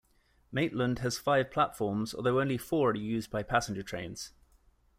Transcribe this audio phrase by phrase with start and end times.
[0.51, 4.31] Maitland has five platforms, although only four are used by passenger trains.